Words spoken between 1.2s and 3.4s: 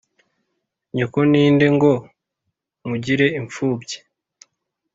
ninde ngo nkugire